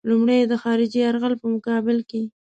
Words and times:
لومړی 0.09 0.37
یې 0.41 0.45
د 0.51 0.53
خارجي 0.63 0.99
یرغل 1.03 1.33
په 1.41 1.45
مقابل 1.55 1.97
کې. 2.09 2.21